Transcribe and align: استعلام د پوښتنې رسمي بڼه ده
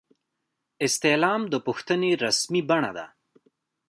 استعلام 0.85 1.41
د 1.53 1.55
پوښتنې 1.67 2.11
رسمي 2.23 2.61
بڼه 2.69 2.91
ده 2.97 3.05